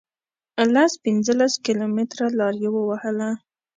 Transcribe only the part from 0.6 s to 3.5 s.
لس پنځلس کیلومتره لار یې ووهله.